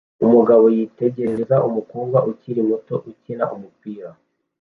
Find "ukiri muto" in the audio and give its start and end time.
2.31-2.95